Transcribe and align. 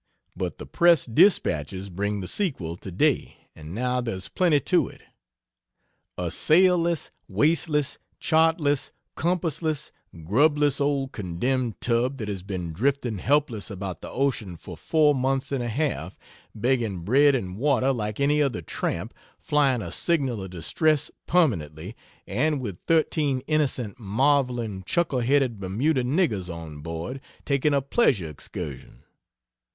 But 0.35 0.57
the 0.57 0.65
press 0.65 1.05
dispatches 1.05 1.91
bring 1.91 2.21
the 2.21 2.27
sequel 2.27 2.75
today, 2.75 3.37
and 3.55 3.71
now 3.75 4.01
there's 4.01 4.29
plenty 4.29 4.59
to 4.61 4.87
it. 4.87 5.03
A 6.17 6.31
sailless, 6.31 7.11
wasteless, 7.27 7.99
chartless, 8.19 8.91
compassless, 9.15 9.91
grubless 10.23 10.81
old 10.81 11.11
condemned 11.11 11.79
tub 11.81 12.17
that 12.17 12.29
has 12.29 12.41
been 12.41 12.73
drifting 12.73 13.19
helpless 13.19 13.69
about 13.69 14.01
the 14.01 14.09
ocean 14.09 14.55
for 14.57 14.75
4 14.75 15.13
months 15.13 15.51
and 15.51 15.61
a 15.61 15.67
half, 15.69 16.17
begging 16.55 17.01
bread 17.01 17.35
and 17.35 17.55
water 17.55 17.93
like 17.93 18.19
any 18.19 18.41
other 18.41 18.63
tramp, 18.63 19.13
flying 19.37 19.83
a 19.83 19.91
signal 19.91 20.41
of 20.43 20.49
distress 20.49 21.11
permanently, 21.27 21.95
and 22.25 22.59
with 22.59 22.79
13 22.87 23.41
innocent, 23.45 23.99
marveling 23.99 24.81
chuckleheaded 24.81 25.59
Bermuda 25.59 26.03
niggers 26.03 26.51
on 26.51 26.79
board, 26.81 27.21
taking 27.45 27.75
a 27.75 27.83
Pleasure 27.83 28.25
Excursion! 28.25 29.03